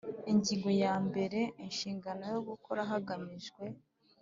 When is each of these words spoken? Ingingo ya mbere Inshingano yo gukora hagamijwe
Ingingo 0.31 0.69
ya 0.83 0.93
mbere 1.07 1.39
Inshingano 1.65 2.23
yo 2.33 2.39
gukora 2.49 2.81
hagamijwe 2.91 3.63